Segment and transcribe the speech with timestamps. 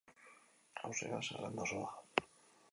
[0.79, 1.95] Hauxe da zerrenda osoa.